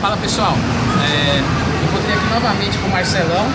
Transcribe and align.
Fala 0.00 0.16
pessoal, 0.18 0.52
é, 0.52 1.38
encontrei 1.88 2.14
aqui 2.14 2.26
novamente 2.28 2.78
com 2.78 2.86
o 2.86 2.90
Marcelão. 2.90 3.46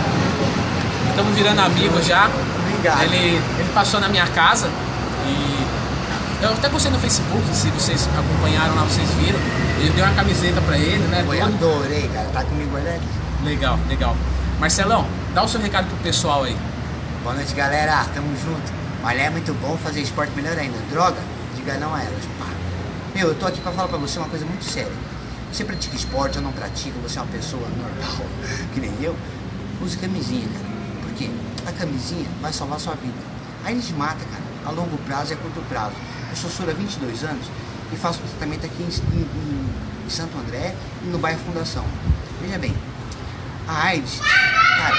Estamos 1.10 1.36
virando 1.36 1.62
amigos 1.62 2.06
já. 2.06 2.30
Obrigado. 2.30 3.04
Ele, 3.04 3.36
ele 3.60 3.70
passou 3.74 4.00
na 4.00 4.10
minha 4.10 4.26
casa 4.28 4.68
e 5.28 6.44
eu 6.44 6.50
até 6.50 6.68
postei 6.68 6.92
no 6.92 6.98
Facebook, 6.98 7.44
se 7.54 7.70
vocês 7.70 8.10
acompanharam 8.18 8.76
lá, 8.76 8.84
vocês 8.84 9.08
viram. 9.12 9.40
Ele 9.80 9.92
deu 9.92 10.04
uma 10.04 10.16
camiseta 10.16 10.60
pra 10.62 10.78
ele, 10.78 11.06
né? 11.08 11.24
Eu 11.24 11.46
adorei, 11.46 12.10
cara. 12.12 12.28
Tá 12.34 12.44
comigo 12.44 12.76
olha 12.76 12.96
ali. 12.96 13.08
Legal, 13.44 13.78
legal. 13.88 14.16
Marcelão, 14.60 15.06
dá 15.36 15.44
o 15.44 15.48
seu 15.48 15.62
recado 15.62 15.88
pro 15.88 15.98
pessoal 15.98 16.44
aí. 16.44 16.58
Boa 17.22 17.36
noite, 17.36 17.54
galera. 17.54 18.04
Tamo 18.16 18.36
junto. 18.36 18.74
Olha, 19.04 19.22
é 19.22 19.30
muito 19.30 19.54
bom 19.62 19.78
fazer 19.78 20.02
esporte 20.02 20.32
melhor 20.36 20.58
ainda. 20.58 20.78
Droga, 20.90 21.18
diga 21.56 21.76
não 21.76 21.94
a 21.94 22.00
elas. 22.00 22.26
Pá. 22.40 22.48
Meu, 23.14 23.28
eu 23.28 23.36
tô 23.36 23.46
aqui 23.46 23.62
pra 23.62 23.72
falar 23.72 23.88
pra 23.88 23.98
você 24.00 24.18
uma 24.18 24.28
coisa 24.28 24.46
muito 24.46 24.66
séria. 24.66 24.92
Você 25.52 25.66
pratica 25.66 25.96
esporte 25.96 26.38
ou 26.38 26.44
não 26.44 26.52
pratica, 26.54 26.98
você 27.00 27.20
é 27.20 27.22
uma 27.22 27.32
pessoa 27.32 27.68
normal, 27.68 28.26
que 28.74 28.80
nem 28.80 28.92
eu, 29.02 29.16
use 29.82 29.98
camisinha, 29.98 30.48
cara. 30.48 30.66
Por 31.02 31.14
quê? 31.16 31.30
A 31.68 31.72
camisinha 31.74 32.26
vai 32.42 32.54
salvar 32.54 32.80
sua 32.80 32.96
vida. 32.96 33.18
Aí 33.66 33.74
eles 33.74 33.92
matam, 33.92 34.26
cara, 34.30 34.44
a 34.66 34.72
longo 34.72 34.98
prazo 35.00 35.32
e 35.32 35.34
a 35.34 35.38
curto 35.38 35.62
prazo. 35.68 35.96
Eu 36.30 36.36
sou 36.38 36.50
soro 36.50 36.72
há 36.72 36.74
22 36.74 37.24
anos 37.26 37.46
e 37.92 37.96
faço 37.98 38.20
tratamento 38.20 38.66
aqui 38.66 38.82
em, 38.82 39.18
em, 39.18 40.06
em 40.06 40.10
Santo 40.10 40.38
André 40.38 40.74
e 41.04 41.08
no 41.08 41.18
bairro 41.18 41.40
Fundação. 41.40 41.86
Veja 42.42 42.58
bem, 42.58 42.74
a 43.68 43.88
AIDS, 43.88 44.20
cara, 44.20 44.98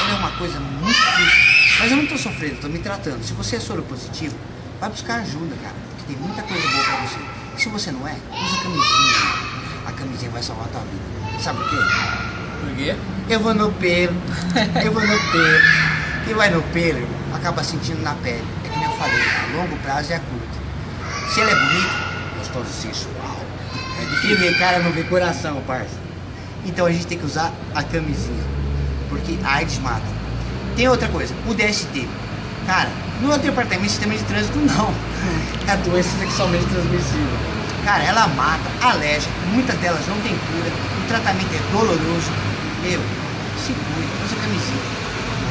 ela 0.00 0.10
é 0.10 0.14
uma 0.18 0.32
coisa 0.32 0.58
muito 0.58 0.98
difícil. 0.98 1.78
Mas 1.78 1.90
eu 1.90 1.96
não 1.96 2.06
tô 2.06 2.18
sofrendo, 2.18 2.60
tô 2.60 2.68
me 2.68 2.80
tratando. 2.80 3.22
Se 3.22 3.32
você 3.34 3.56
é 3.56 3.60
soro 3.60 3.82
positivo, 3.84 4.34
vai 4.80 4.90
buscar 4.90 5.20
ajuda, 5.20 5.54
cara, 5.62 5.74
porque 5.90 6.12
tem 6.12 6.22
muita 6.22 6.42
coisa 6.42 6.68
boa 6.68 6.84
pra 6.84 7.06
você. 7.06 7.18
E 7.56 7.60
se 7.60 7.68
você 7.68 7.92
não 7.92 8.06
é, 8.06 8.16
usa 8.32 8.62
camisinha. 8.62 9.45
A 9.96 9.98
camisinha 9.98 10.30
vai 10.30 10.42
salvar 10.42 10.66
a 10.66 10.68
tua 10.68 10.80
vida. 10.82 11.42
Sabe 11.42 11.58
por 11.58 11.70
quê? 11.70 11.76
Por 12.60 12.76
quê? 12.76 12.96
Eu 13.30 13.40
vou 13.40 13.54
no 13.54 13.72
pelo, 13.72 14.14
eu 14.84 14.92
vou 14.92 15.00
no 15.00 15.32
pelo. 15.32 15.60
Quem 16.26 16.34
vai 16.34 16.50
no 16.50 16.62
pelo, 16.64 17.08
acaba 17.34 17.64
sentindo 17.64 18.02
na 18.02 18.12
pele. 18.16 18.44
É 18.62 18.68
que 18.68 18.78
nem 18.78 18.84
eu 18.84 18.92
falei, 18.92 19.18
a 19.18 19.56
longo 19.56 19.74
prazo 19.78 20.10
e 20.10 20.14
a 20.14 20.20
curto. 20.20 21.32
Se 21.32 21.40
ela 21.40 21.50
é 21.50 21.54
bonita, 21.54 21.94
gostosa 22.38 22.68
e 22.68 22.72
sensual. 22.72 23.40
É 23.98 24.04
difícil 24.04 24.38
ver 24.38 24.58
cara, 24.58 24.80
não 24.80 24.92
vê 24.92 25.02
coração, 25.04 25.62
parça. 25.66 25.96
Então 26.66 26.84
a 26.84 26.92
gente 26.92 27.06
tem 27.06 27.16
que 27.16 27.24
usar 27.24 27.50
a 27.74 27.82
camisinha. 27.82 28.44
Porque 29.08 29.38
a 29.42 29.54
AIDS 29.54 29.78
mata. 29.78 30.02
Tem 30.76 30.88
outra 30.88 31.08
coisa, 31.08 31.34
o 31.48 31.54
DST. 31.54 32.06
Cara, 32.66 32.90
não 33.22 33.32
é 33.32 33.36
o 33.36 33.38
departamento 33.38 33.84
de 33.84 33.90
sistema 33.90 34.14
de 34.14 34.24
trânsito, 34.24 34.58
não. 34.58 34.92
É 35.66 35.72
a 35.72 35.76
doença 35.76 36.10
sexualmente 36.18 36.64
transmissível. 36.66 37.56
Cara, 37.86 38.02
ela 38.02 38.26
mata, 38.26 38.68
aleja, 38.82 39.28
muitas 39.52 39.78
delas 39.78 40.04
não 40.08 40.20
tem 40.20 40.32
cura, 40.36 40.72
o 41.04 41.06
tratamento 41.06 41.54
é 41.54 41.72
doloroso. 41.72 42.32
Meu, 42.82 43.00
se 43.64 43.72
cuida, 43.72 44.24
usa 44.24 44.34
camisinha. 44.34 44.82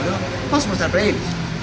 Demorou? 0.04 0.20
Posso 0.50 0.68
mostrar 0.68 0.90
pra 0.90 1.02
eles? 1.02 1.22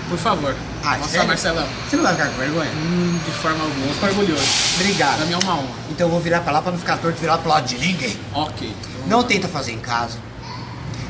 Por 0.09 0.17
favor. 0.17 0.57
Ah, 0.83 0.93
Mostra, 0.93 1.09
sério? 1.09 1.29
Marcelão. 1.29 1.67
Você 1.91 1.97
não 1.97 2.05
vai 2.05 2.15
ficar 2.15 2.29
com 2.31 2.39
vergonha? 2.39 2.71
Hum, 2.71 3.19
de 3.23 3.31
forma 3.33 3.63
alguma. 3.63 3.87
Eu 3.87 3.93
fico 3.93 4.07
orgulhoso. 4.07 4.43
Pra 4.43 4.81
Obrigado. 4.81 5.27
mim 5.27 5.33
é 5.35 5.37
uma 5.45 5.55
honra. 5.57 5.69
Então 5.91 6.07
eu 6.07 6.11
vou 6.11 6.21
virar 6.23 6.41
pra 6.41 6.53
lá 6.55 6.63
pra 6.63 6.73
não 6.73 6.79
ficar 6.79 6.97
torto 6.97 7.21
virar 7.21 7.37
pro 7.37 7.51
lado 7.51 7.67
de 7.69 7.77
ninguém. 7.77 8.17
Ok. 8.33 8.75
Não 9.07 9.23
tenta 9.25 9.49
fazer 9.49 9.73
em 9.73 9.79
casa. 9.79 10.17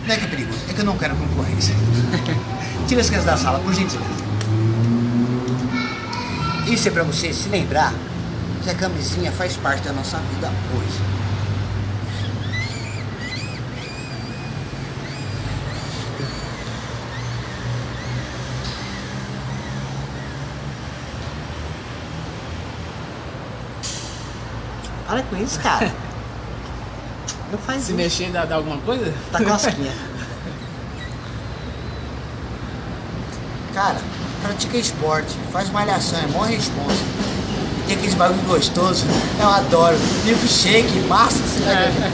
Não 0.05 0.13
é 0.13 0.19
que 0.19 0.25
é 0.25 0.29
perigoso, 0.29 0.59
é 0.69 0.73
que 0.73 0.81
eu 0.81 0.85
não 0.85 0.99
quero 0.99 1.15
concorrência. 1.15 1.73
Tira 2.89 3.01
as 3.01 3.07
crianças 3.07 3.31
da 3.31 3.37
sala, 3.37 3.61
por 3.61 3.73
gentileza. 3.73 4.11
Isso 6.67 6.89
é 6.89 6.91
pra 6.91 7.05
você 7.05 7.33
se 7.33 7.49
lembrar 7.49 7.93
que 8.63 8.71
a 8.71 8.75
camisinha 8.75 9.33
faz 9.33 9.57
parte 9.57 9.83
da 9.83 9.93
nossa 9.93 10.19
vida 10.19 10.49
hoje. 10.77 11.01
Para 25.07 25.23
com 25.25 25.37
isso, 25.37 25.61
cara. 25.61 25.93
Não 27.51 27.59
faz 27.59 27.83
Se 27.83 27.89
isso. 27.89 27.97
mexer 27.97 28.31
dá, 28.31 28.45
dá 28.47 28.55
alguma 28.57 28.79
coisa? 28.79 29.13
Tá 29.31 29.45
cosquinha. 29.45 29.93
Cara, 33.75 34.01
pratica 34.43 34.77
esporte, 34.77 35.35
faz 35.51 35.71
malhação, 35.71 36.19
é 36.19 36.27
mó 36.27 36.43
responsa. 36.43 37.22
Tem 37.93 37.99
aqueles 37.99 38.15
bagulho 38.15 38.41
gostoso, 38.45 39.05
eu 39.39 39.49
adoro. 39.51 39.99
Milkshake, 40.25 40.99
massa, 41.09 41.37
você 41.37 41.61
vai 41.61 41.91
ver. 41.91 42.11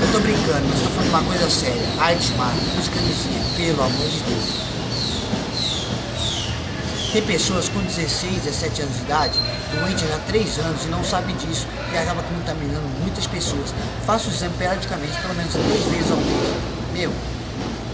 Eu 0.00 0.10
tô 0.10 0.20
brincando, 0.20 0.66
mas 0.66 0.80
tô 0.80 0.88
falando 0.88 1.10
uma 1.10 1.22
coisa 1.24 1.50
séria. 1.50 1.86
Arte 1.98 2.32
mata, 2.32 2.56
use 2.80 2.88
camisinha, 2.88 3.44
pelo 3.58 3.82
amor 3.82 4.08
de 4.08 4.20
Deus. 4.20 4.44
Tem 7.12 7.22
pessoas 7.26 7.68
com 7.68 7.80
16, 7.80 8.44
17 8.44 8.80
anos 8.80 8.94
de 8.96 9.02
idade, 9.02 9.38
doente 9.78 10.04
há 10.06 10.18
3 10.26 10.58
anos 10.60 10.82
e 10.86 10.88
não 10.88 11.04
sabe 11.04 11.34
disso 11.34 11.66
e 11.92 11.98
acaba 11.98 12.22
contaminando 12.22 12.88
muitas 13.02 13.26
pessoas. 13.26 13.74
Faça 14.06 14.30
o 14.30 14.32
exame 14.32 14.54
periodicamente, 14.56 15.12
pelo 15.20 15.34
menos 15.34 15.52
3 15.52 15.64
vezes 15.92 16.10
ao 16.10 16.16
mês. 16.16 16.54
Meu, 16.94 17.12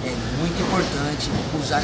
é 0.07 0.15
muito 0.39 0.63
importante 0.63 1.33
usar 1.61 1.83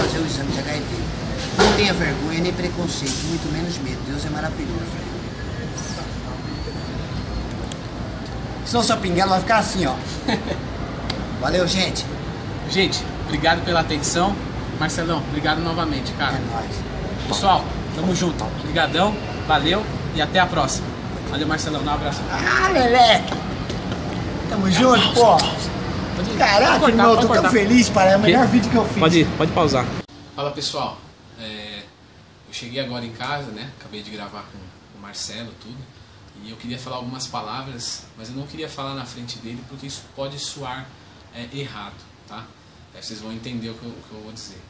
fazer 0.00 0.18
o 0.20 0.26
exame 0.26 0.52
de 0.52 0.60
HIV. 0.60 1.23
Não 1.58 1.72
tenha 1.76 1.92
vergonha 1.92 2.40
nem 2.40 2.52
preconceito, 2.52 3.24
muito 3.28 3.52
menos 3.52 3.76
medo. 3.78 3.98
Deus 4.06 4.24
é 4.24 4.30
maravilhoso. 4.30 5.04
Senão 8.66 8.82
sua 8.82 8.96
pinguela 8.96 9.30
vai 9.32 9.40
ficar 9.40 9.58
assim, 9.58 9.86
ó. 9.86 9.94
Valeu, 11.40 11.66
gente. 11.66 12.04
Gente, 12.70 13.04
obrigado 13.26 13.64
pela 13.64 13.80
atenção. 13.80 14.34
Marcelão, 14.80 15.18
obrigado 15.28 15.60
novamente, 15.60 16.12
cara. 16.12 16.34
É 16.34 16.52
nóis. 16.52 16.76
Pessoal, 17.28 17.64
tamo 17.94 18.14
junto. 18.14 18.42
Obrigadão, 18.60 19.14
valeu 19.46 19.82
e 20.14 20.20
até 20.22 20.40
a 20.40 20.46
próxima. 20.46 20.86
Valeu, 21.30 21.46
Marcelão. 21.46 21.82
Dá 21.84 21.92
um 21.92 21.94
abraço. 21.94 22.20
Ah, 22.30 22.68
Leleque! 22.68 23.32
Tamo 24.48 24.70
junto, 24.70 25.14
pô! 25.14 25.36
Caraca, 26.38 26.80
Pode 26.80 26.80
cortar, 26.80 26.88
irmão, 26.90 27.14
tô 27.16 27.20
tão 27.20 27.28
cortar. 27.28 27.50
feliz, 27.50 27.88
para 27.88 28.12
É 28.12 28.16
o 28.16 28.20
melhor 28.20 28.46
vídeo 28.46 28.70
que 28.70 28.76
eu 28.76 28.84
fiz. 28.86 28.98
Pode 28.98 29.20
ir, 29.20 29.26
pode 29.36 29.52
pausar. 29.52 29.84
Fala 30.34 30.50
pessoal, 30.50 30.96
É, 31.38 31.82
eu 32.46 32.54
cheguei 32.54 32.80
agora 32.80 33.04
em 33.04 33.12
casa, 33.12 33.50
né? 33.50 33.72
Acabei 33.78 34.02
de 34.02 34.10
gravar 34.10 34.42
com 34.42 34.98
o 34.98 35.02
Marcelo 35.02 35.52
tudo. 35.60 35.78
E 36.42 36.50
eu 36.50 36.56
queria 36.56 36.78
falar 36.78 36.96
algumas 36.96 37.26
palavras, 37.26 38.06
mas 38.16 38.28
eu 38.28 38.34
não 38.34 38.46
queria 38.46 38.68
falar 38.68 38.94
na 38.94 39.06
frente 39.06 39.38
dele 39.38 39.62
porque 39.68 39.86
isso 39.86 40.02
pode 40.16 40.38
soar 40.38 40.86
é, 41.34 41.48
errado, 41.56 41.94
tá? 42.28 42.46
Aí 42.94 43.02
vocês 43.02 43.20
vão 43.20 43.32
entender 43.32 43.70
o 43.70 43.74
que 43.74 43.84
eu, 43.84 43.90
o 43.90 44.02
que 44.08 44.14
eu 44.14 44.20
vou 44.20 44.32
dizer. 44.32 44.60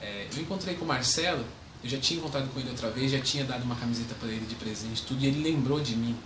É, 0.00 0.28
eu 0.34 0.42
encontrei 0.42 0.74
com 0.74 0.84
o 0.84 0.88
Marcelo, 0.88 1.44
eu 1.82 1.88
já 1.88 1.98
tinha 1.98 2.18
encontrado 2.18 2.52
com 2.52 2.60
ele 2.60 2.70
outra 2.70 2.90
vez, 2.90 3.10
já 3.10 3.20
tinha 3.20 3.44
dado 3.44 3.62
uma 3.64 3.76
camiseta 3.76 4.14
para 4.14 4.28
ele 4.28 4.46
de 4.46 4.54
presente, 4.54 5.02
tudo, 5.02 5.22
e 5.22 5.26
ele 5.26 5.42
lembrou 5.42 5.80
de 5.80 5.96
mim. 5.96 6.16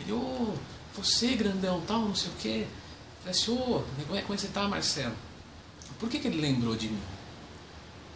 Ele, 0.00 0.12
ô, 0.12 0.54
você 0.94 1.34
grandão, 1.34 1.80
tal, 1.86 2.00
não 2.00 2.14
sei 2.14 2.30
o 2.30 2.34
quê. 2.40 2.66
Eu 3.26 3.32
falei 3.32 3.40
assim, 3.40 3.50
ô, 3.52 3.84
é 4.00 4.02
como 4.04 4.18
é 4.18 4.22
que 4.22 4.28
você 4.28 4.48
tá, 4.48 4.68
Marcelo? 4.68 5.14
Por 5.98 6.08
que, 6.08 6.18
que 6.18 6.28
ele 6.28 6.40
lembrou 6.40 6.74
de 6.74 6.88
mim? 6.88 7.02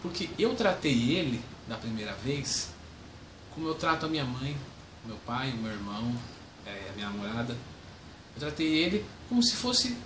Porque 0.03 0.29
eu 0.39 0.55
tratei 0.55 1.17
ele, 1.17 1.43
da 1.67 1.77
primeira 1.77 2.13
vez, 2.15 2.71
como 3.55 3.69
eu 3.69 3.75
trato 3.75 4.07
a 4.07 4.09
minha 4.09 4.25
mãe, 4.25 4.57
meu 5.05 5.17
pai, 5.27 5.53
meu 5.53 5.73
irmão, 5.73 6.15
é, 6.67 6.91
a 6.91 6.93
minha 6.95 7.09
namorada. 7.09 7.57
Eu 8.35 8.41
tratei 8.41 8.67
ele 8.67 9.05
como 9.29 9.43
se 9.43 9.57
fosse 9.57 9.97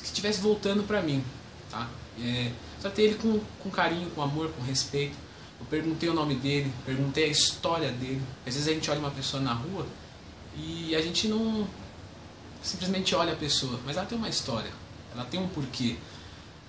que 0.00 0.06
estivesse 0.06 0.40
voltando 0.40 0.82
pra 0.82 1.00
mim, 1.00 1.24
tá? 1.70 1.88
É, 2.20 2.50
tratei 2.80 3.06
ele 3.06 3.14
com, 3.14 3.40
com 3.62 3.70
carinho, 3.70 4.10
com 4.10 4.22
amor, 4.22 4.50
com 4.50 4.62
respeito. 4.62 5.16
Eu 5.58 5.66
perguntei 5.66 6.08
o 6.08 6.14
nome 6.14 6.34
dele, 6.34 6.70
perguntei 6.84 7.24
a 7.24 7.28
história 7.28 7.90
dele. 7.90 8.22
Às 8.46 8.54
vezes 8.54 8.68
a 8.68 8.72
gente 8.72 8.90
olha 8.90 9.00
uma 9.00 9.10
pessoa 9.10 9.42
na 9.42 9.54
rua 9.54 9.86
e 10.54 10.94
a 10.94 11.00
gente 11.00 11.28
não 11.28 11.66
simplesmente 12.62 13.14
olha 13.14 13.32
a 13.32 13.36
pessoa, 13.36 13.78
mas 13.86 13.96
ela 13.96 14.06
tem 14.06 14.18
uma 14.18 14.28
história, 14.28 14.70
ela 15.14 15.24
tem 15.24 15.40
um 15.40 15.48
porquê. 15.48 15.96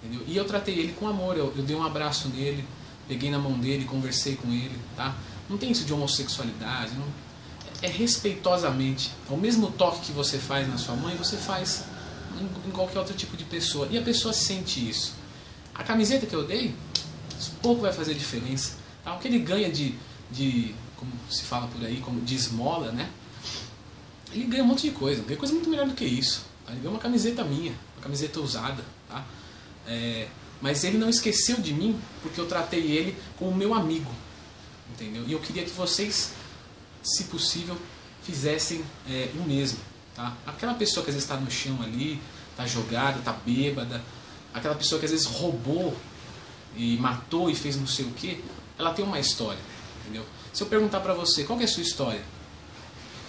Entendeu? 0.03 0.25
E 0.27 0.35
eu 0.35 0.45
tratei 0.45 0.77
ele 0.77 0.93
com 0.93 1.07
amor, 1.07 1.37
eu, 1.37 1.53
eu 1.55 1.63
dei 1.63 1.75
um 1.75 1.83
abraço 1.83 2.29
nele, 2.29 2.63
peguei 3.07 3.31
na 3.31 3.39
mão 3.39 3.53
dele, 3.53 3.85
conversei 3.85 4.35
com 4.35 4.51
ele, 4.51 4.77
tá? 4.95 5.15
Não 5.49 5.57
tem 5.57 5.71
isso 5.71 5.85
de 5.85 5.93
homossexualidade, 5.93 6.93
não, 6.93 7.07
é 7.81 7.87
respeitosamente. 7.87 9.11
É 9.29 9.33
o 9.33 9.37
mesmo 9.37 9.71
toque 9.71 10.07
que 10.07 10.11
você 10.11 10.37
faz 10.37 10.67
na 10.67 10.77
sua 10.77 10.95
mãe, 10.95 11.15
você 11.15 11.37
faz 11.37 11.85
em, 12.65 12.71
qualquer 12.71 12.99
outro 12.99 13.15
tipo 13.15 13.37
de 13.37 13.43
pessoa. 13.43 13.87
E 13.89 13.97
a 13.97 14.01
pessoa 14.01 14.33
sente 14.33 14.87
isso. 14.87 15.13
A 15.73 15.83
camiseta 15.83 16.25
que 16.25 16.35
eu 16.35 16.45
dei, 16.45 16.75
pouco 17.61 17.81
vai 17.81 17.93
fazer 17.93 18.13
diferença. 18.13 18.75
Tá? 19.03 19.15
O 19.15 19.19
que 19.19 19.27
ele 19.27 19.39
ganha 19.39 19.71
de, 19.71 19.95
de, 20.31 20.73
como 20.95 21.11
se 21.29 21.43
fala 21.43 21.67
por 21.67 21.83
aí, 21.85 22.01
como 22.01 22.21
de 22.21 22.35
esmola, 22.35 22.91
né? 22.91 23.09
Ele 24.33 24.45
ganha 24.45 24.63
um 24.63 24.67
monte 24.67 24.89
de 24.89 24.91
coisa, 24.91 25.23
ganha 25.23 25.37
coisa 25.37 25.53
muito 25.53 25.69
melhor 25.69 25.87
do 25.87 25.93
que 25.93 26.03
isso. 26.03 26.45
Tá? 26.65 26.73
Ele 26.73 26.81
ganha 26.81 26.91
uma 26.91 26.99
camiseta 26.99 27.43
minha, 27.43 27.73
uma 27.95 28.03
camiseta 28.03 28.39
usada, 28.39 28.83
tá? 29.07 29.23
É, 29.87 30.27
mas 30.61 30.83
ele 30.83 30.97
não 30.97 31.09
esqueceu 31.09 31.57
de 31.57 31.73
mim 31.73 31.99
porque 32.21 32.39
eu 32.39 32.45
tratei 32.45 32.91
ele 32.91 33.15
como 33.37 33.55
meu 33.55 33.73
amigo, 33.73 34.11
entendeu? 34.91 35.23
E 35.25 35.31
eu 35.31 35.39
queria 35.39 35.63
que 35.63 35.71
vocês, 35.71 36.33
se 37.01 37.25
possível, 37.25 37.77
fizessem 38.23 38.83
é, 39.09 39.29
o 39.35 39.47
mesmo. 39.47 39.79
Tá? 40.15 40.35
Aquela 40.45 40.73
pessoa 40.73 41.03
que 41.03 41.09
às 41.09 41.15
vezes 41.15 41.29
está 41.29 41.39
no 41.39 41.49
chão 41.49 41.81
ali, 41.81 42.19
está 42.51 42.65
jogada, 42.65 43.19
está 43.19 43.31
bêbada, 43.31 44.03
aquela 44.53 44.75
pessoa 44.75 44.99
que 44.99 45.05
às 45.05 45.11
vezes 45.11 45.25
roubou 45.25 45.95
e 46.75 46.97
matou 46.97 47.49
e 47.49 47.55
fez 47.55 47.75
não 47.75 47.87
sei 47.87 48.05
o 48.05 48.11
que, 48.11 48.43
ela 48.77 48.93
tem 48.93 49.05
uma 49.05 49.19
história. 49.19 49.59
Entendeu? 50.01 50.25
Se 50.51 50.63
eu 50.63 50.67
perguntar 50.67 50.99
para 51.01 51.13
você, 51.13 51.43
qual 51.43 51.59
é 51.61 51.63
a 51.63 51.67
sua 51.67 51.83
história? 51.83 52.23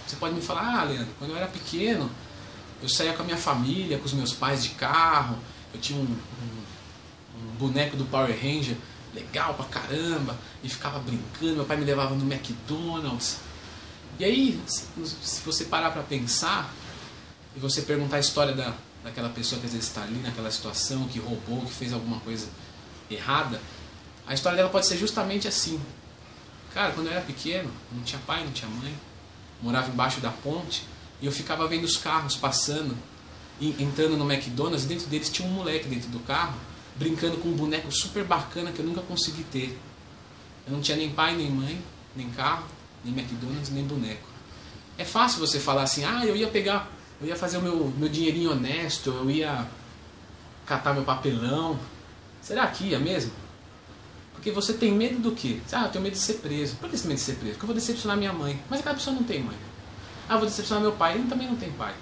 Você 0.07 0.15
pode 0.15 0.33
me 0.33 0.41
falar, 0.41 0.79
ah, 0.79 0.83
Leandro, 0.83 1.13
quando 1.19 1.31
eu 1.31 1.37
era 1.37 1.47
pequeno, 1.47 2.09
eu 2.81 2.89
saía 2.89 3.13
com 3.13 3.21
a 3.21 3.25
minha 3.25 3.37
família, 3.37 3.99
com 3.99 4.05
os 4.05 4.13
meus 4.13 4.33
pais 4.33 4.63
de 4.63 4.69
carro, 4.69 5.37
eu 5.73 5.79
tinha 5.79 5.99
um, 5.99 6.03
um, 6.03 7.43
um 7.43 7.55
boneco 7.57 7.95
do 7.95 8.05
Power 8.05 8.31
Ranger 8.31 8.75
legal 9.13 9.53
pra 9.53 9.65
caramba, 9.65 10.37
e 10.63 10.69
ficava 10.69 10.99
brincando, 10.99 11.55
meu 11.55 11.65
pai 11.65 11.77
me 11.77 11.85
levava 11.85 12.15
no 12.15 12.31
McDonald's. 12.31 13.37
E 14.19 14.25
aí, 14.25 14.61
se 14.67 15.41
você 15.45 15.65
parar 15.65 15.91
para 15.91 16.03
pensar, 16.03 16.73
e 17.55 17.59
você 17.59 17.81
perguntar 17.81 18.17
a 18.17 18.19
história 18.19 18.53
da, 18.53 18.73
daquela 19.03 19.29
pessoa 19.29 19.59
que 19.59 19.65
às 19.65 19.73
vezes 19.73 19.87
está 19.87 20.03
ali 20.03 20.19
naquela 20.19 20.51
situação, 20.51 21.07
que 21.07 21.19
roubou, 21.19 21.65
que 21.65 21.71
fez 21.71 21.93
alguma 21.93 22.19
coisa 22.19 22.47
errada, 23.09 23.59
a 24.27 24.33
história 24.33 24.57
dela 24.57 24.69
pode 24.69 24.85
ser 24.85 24.97
justamente 24.97 25.47
assim. 25.47 25.81
Cara, 26.73 26.93
quando 26.93 27.07
eu 27.07 27.13
era 27.13 27.21
pequeno, 27.21 27.71
não 27.91 28.03
tinha 28.03 28.21
pai, 28.27 28.43
não 28.43 28.51
tinha 28.51 28.69
mãe, 28.69 28.95
morava 29.61 29.89
embaixo 29.89 30.21
da 30.21 30.29
ponte 30.29 30.83
e 31.21 31.25
eu 31.25 31.31
ficava 31.31 31.67
vendo 31.67 31.83
os 31.83 31.97
carros 31.97 32.35
passando, 32.35 32.95
entrando 33.61 34.15
no 34.17 34.31
McDonald's, 34.31 34.85
dentro 34.85 35.07
deles 35.07 35.29
tinha 35.29 35.47
um 35.47 35.51
moleque 35.51 35.87
dentro 35.87 36.09
do 36.09 36.19
carro, 36.19 36.57
brincando 36.95 37.37
com 37.37 37.49
um 37.49 37.55
boneco 37.55 37.91
super 37.91 38.23
bacana 38.23 38.71
que 38.71 38.79
eu 38.79 38.85
nunca 38.85 39.01
consegui 39.01 39.43
ter. 39.43 39.77
Eu 40.65 40.73
não 40.73 40.81
tinha 40.81 40.97
nem 40.97 41.09
pai, 41.09 41.35
nem 41.35 41.49
mãe, 41.49 41.81
nem 42.15 42.29
carro, 42.29 42.65
nem 43.03 43.13
McDonald's, 43.13 43.69
nem 43.69 43.83
boneco. 43.83 44.27
É 44.97 45.05
fácil 45.05 45.39
você 45.39 45.59
falar 45.59 45.83
assim, 45.83 46.03
ah, 46.03 46.25
eu 46.25 46.35
ia 46.35 46.47
pegar, 46.47 46.89
eu 47.21 47.27
ia 47.27 47.35
fazer 47.35 47.57
o 47.57 47.61
meu, 47.61 47.93
meu 47.97 48.09
dinheirinho 48.09 48.51
honesto, 48.51 49.09
eu 49.09 49.29
ia 49.29 49.67
catar 50.65 50.93
meu 50.93 51.03
papelão. 51.03 51.79
Será 52.41 52.67
que 52.67 52.85
ia 52.85 52.99
mesmo? 52.99 53.31
Porque 54.33 54.51
você 54.51 54.73
tem 54.73 54.91
medo 54.93 55.19
do 55.19 55.31
quê? 55.33 55.59
Ah, 55.71 55.83
eu 55.83 55.89
tenho 55.89 56.03
medo 56.03 56.13
de 56.13 56.19
ser 56.19 56.35
preso. 56.35 56.75
Por 56.77 56.89
que 56.89 56.95
você 56.95 57.03
tem 57.03 57.09
medo 57.09 57.17
de 57.17 57.25
ser 57.25 57.35
preso? 57.35 57.53
Porque 57.53 57.63
eu 57.63 57.67
vou 57.67 57.75
decepcionar 57.75 58.15
minha 58.15 58.31
mãe. 58.31 58.57
Mas 58.69 58.79
aquela 58.79 58.95
pessoa 58.95 59.13
não 59.13 59.23
tem 59.23 59.43
mãe. 59.43 59.57
Ah, 60.29 60.35
eu 60.35 60.39
vou 60.39 60.47
decepcionar 60.47 60.81
meu 60.81 60.93
pai. 60.93 61.15
Ele 61.15 61.27
também 61.27 61.47
não 61.47 61.57
tem 61.57 61.69
pai. 61.71 61.93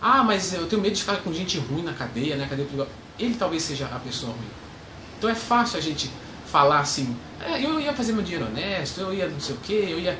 Ah, 0.00 0.22
mas 0.22 0.52
eu 0.52 0.66
tenho 0.66 0.80
medo 0.80 0.94
de 0.94 1.00
ficar 1.00 1.18
com 1.18 1.32
gente 1.32 1.58
ruim 1.58 1.82
na 1.82 1.92
cadeia, 1.92 2.36
né? 2.36 2.46
Cadeia 2.48 2.66
Ele 3.18 3.34
talvez 3.34 3.62
seja 3.62 3.86
a 3.86 3.98
pessoa 3.98 4.32
ruim. 4.32 4.48
Então 5.18 5.28
é 5.28 5.34
fácil 5.34 5.78
a 5.78 5.80
gente 5.80 6.10
falar 6.46 6.80
assim, 6.80 7.14
é, 7.40 7.64
eu 7.64 7.78
ia 7.78 7.92
fazer 7.92 8.12
meu 8.12 8.22
dinheiro 8.22 8.46
honesto, 8.46 9.00
eu 9.00 9.12
ia 9.14 9.28
não 9.28 9.38
sei 9.38 9.54
o 9.54 9.58
que, 9.58 9.72
eu 9.72 10.00
ia... 10.00 10.18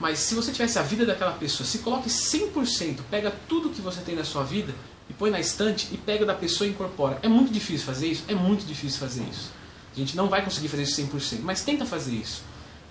Mas 0.00 0.18
se 0.18 0.34
você 0.34 0.50
tivesse 0.50 0.78
a 0.78 0.82
vida 0.82 1.04
daquela 1.04 1.32
pessoa, 1.32 1.66
se 1.66 1.78
coloque 1.78 2.08
100%, 2.08 3.00
pega 3.10 3.32
tudo 3.48 3.68
que 3.70 3.80
você 3.80 4.00
tem 4.00 4.14
na 4.14 4.24
sua 4.24 4.44
vida 4.44 4.74
e 5.10 5.12
põe 5.12 5.30
na 5.30 5.40
estante 5.40 5.88
e 5.92 5.96
pega 5.96 6.24
da 6.24 6.34
pessoa 6.34 6.66
e 6.66 6.70
incorpora. 6.70 7.18
É 7.22 7.28
muito 7.28 7.52
difícil 7.52 7.84
fazer 7.84 8.08
isso? 8.08 8.24
É 8.28 8.34
muito 8.34 8.64
difícil 8.64 8.98
fazer 8.98 9.22
isso. 9.24 9.50
A 9.94 9.98
gente 9.98 10.16
não 10.16 10.28
vai 10.28 10.42
conseguir 10.42 10.68
fazer 10.68 10.84
isso 10.84 11.00
100%, 11.02 11.40
mas 11.42 11.62
tenta 11.62 11.84
fazer 11.84 12.14
isso. 12.14 12.42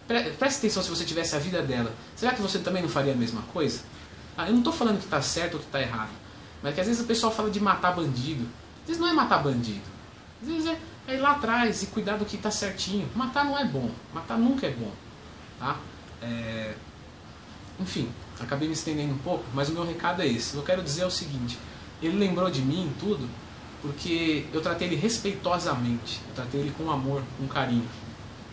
Preste 0.08 0.60
atenção 0.60 0.84
se 0.84 0.90
você 0.90 1.04
tivesse 1.06 1.36
a 1.36 1.40
vida 1.40 1.62
dela. 1.62 1.94
Será 2.16 2.34
que 2.34 2.42
você 2.42 2.60
também 2.60 2.82
não 2.82 2.90
faria 2.90 3.14
a 3.14 3.16
mesma 3.16 3.42
coisa? 3.54 3.82
Ah, 4.38 4.48
eu 4.48 4.52
não 4.52 4.60
estou 4.60 4.74
falando 4.74 4.98
que 4.98 5.06
está 5.06 5.22
certo 5.22 5.56
ou 5.56 5.60
que 5.60 5.66
está 5.66 5.82
errado. 5.82 6.12
Mas 6.62 6.74
que 6.74 6.82
às 6.82 6.88
vezes 6.88 7.02
o 7.02 7.06
pessoal 7.06 7.32
fala 7.32 7.50
de 7.50 7.60
matar 7.60 7.96
bandido. 7.96 8.46
Às 8.82 8.88
vezes 8.88 9.02
não 9.02 9.08
é 9.08 9.14
matar 9.14 9.44
bandido. 9.44 9.82
Às 10.42 10.48
vezes 10.48 10.68
é, 10.68 10.78
é 11.08 11.16
ir 11.16 11.20
lá 11.20 11.32
atrás 11.32 11.84
e 11.84 11.88
cuidar 11.88 12.18
do 12.18 12.26
que 12.26 12.36
está 12.36 12.52
certinho. 12.52 13.08
Matar 13.16 13.46
não 13.46 13.58
é 13.58 13.66
bom. 13.66 13.90
Matar 14.14 14.38
nunca 14.38 14.68
é 14.68 14.72
bom. 14.72 14.92
Tá? 15.60 15.78
É... 16.22 16.74
Enfim, 17.80 18.10
acabei 18.40 18.68
me 18.68 18.74
estendendo 18.74 19.14
um 19.14 19.18
pouco, 19.20 19.44
mas 19.54 19.70
o 19.70 19.74
meu 19.74 19.86
recado 19.86 20.22
é 20.22 20.28
esse. 20.28 20.56
Eu 20.56 20.64
quero 20.64 20.82
dizer 20.82 21.06
o 21.06 21.12
seguinte. 21.12 21.58
Ele 22.02 22.18
lembrou 22.18 22.50
de 22.50 22.62
mim 22.62 22.92
tudo 23.00 23.28
porque 23.82 24.46
eu 24.52 24.62
tratei 24.62 24.88
ele 24.88 24.96
respeitosamente, 24.96 26.20
eu 26.28 26.36
tratei 26.36 26.62
ele 26.62 26.74
com 26.78 26.90
amor, 26.92 27.22
com 27.38 27.48
carinho. 27.48 27.88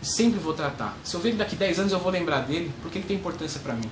E 0.03 0.07
sempre 0.07 0.39
vou 0.39 0.53
tratar. 0.53 0.97
Se 1.03 1.15
eu 1.15 1.21
ver 1.21 1.31
ele 1.31 1.39
daqui 1.39 1.57
10 1.57 1.81
anos, 1.81 1.93
eu 1.93 1.99
vou 1.99 2.13
lembrar 2.13 2.41
dele 2.41 2.71
porque 2.83 2.99
ele 2.99 3.07
tem 3.07 3.17
importância 3.17 3.61
para 3.61 3.75
mim. 3.75 3.91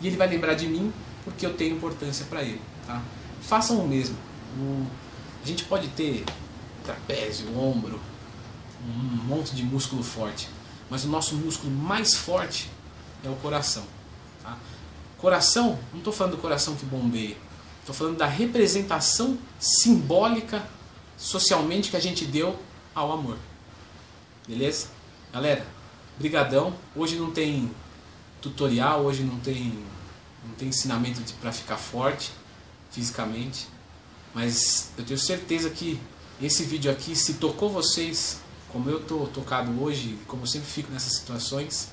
E 0.00 0.06
ele 0.06 0.16
vai 0.16 0.28
lembrar 0.28 0.54
de 0.54 0.66
mim 0.66 0.92
porque 1.24 1.44
eu 1.44 1.54
tenho 1.54 1.76
importância 1.76 2.26
para 2.28 2.42
ele. 2.42 2.60
Tá? 2.86 3.00
Façam 3.40 3.78
o 3.78 3.88
mesmo. 3.88 4.16
O... 4.58 4.86
A 5.42 5.46
gente 5.46 5.64
pode 5.64 5.88
ter 5.88 6.24
trapézio, 6.84 7.56
ombro, 7.58 8.00
um 8.84 9.24
monte 9.26 9.54
de 9.54 9.62
músculo 9.62 10.02
forte, 10.02 10.48
mas 10.88 11.04
o 11.04 11.08
nosso 11.08 11.34
músculo 11.36 11.72
mais 11.72 12.14
forte 12.14 12.70
é 13.24 13.28
o 13.28 13.36
coração. 13.36 13.84
Tá? 14.42 14.58
Coração, 15.18 15.78
não 15.92 15.98
estou 15.98 16.12
falando 16.12 16.36
do 16.36 16.42
coração 16.42 16.74
que 16.74 16.84
bombeia, 16.84 17.36
Estou 17.80 17.94
falando 17.94 18.18
da 18.18 18.26
representação 18.26 19.38
simbólica 19.58 20.62
socialmente 21.16 21.90
que 21.90 21.96
a 21.96 22.00
gente 22.00 22.24
deu 22.24 22.58
ao 22.94 23.10
amor. 23.10 23.36
Beleza? 24.46 24.88
Galera, 25.32 25.66
brigadão. 26.18 26.74
Hoje 26.94 27.16
não 27.16 27.30
tem 27.30 27.70
tutorial, 28.40 29.04
hoje 29.04 29.22
não 29.22 29.38
tem 29.40 29.72
não 30.46 30.54
tem 30.54 30.68
ensinamento 30.68 31.20
para 31.40 31.52
ficar 31.52 31.76
forte 31.76 32.30
fisicamente, 32.90 33.68
mas 34.34 34.90
eu 34.96 35.04
tenho 35.04 35.18
certeza 35.18 35.70
que 35.70 36.00
esse 36.40 36.62
vídeo 36.64 36.90
aqui 36.90 37.14
se 37.14 37.34
tocou 37.34 37.70
vocês, 37.70 38.40
como 38.68 38.88
eu 38.88 39.00
tô 39.00 39.26
tocado 39.26 39.82
hoje, 39.82 40.18
como 40.26 40.42
eu 40.42 40.46
sempre 40.46 40.68
fico 40.68 40.92
nessas 40.92 41.14
situações, 41.14 41.88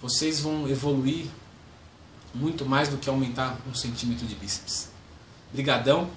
vocês 0.00 0.40
vão 0.40 0.68
evoluir 0.68 1.26
muito 2.34 2.64
mais 2.64 2.88
do 2.88 2.98
que 2.98 3.08
aumentar 3.08 3.58
um 3.68 3.74
centímetro 3.74 4.26
de 4.26 4.34
bíceps. 4.34 4.88
Brigadão, 5.52 6.10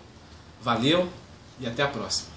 valeu 0.62 1.10
e 1.60 1.68
até 1.68 1.84
a 1.84 1.88
próxima. 1.88 2.29